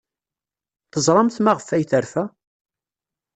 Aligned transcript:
Teẓramt 0.91 1.41
maɣef 1.43 1.67
ay 1.69 1.83
terfa? 1.89 2.23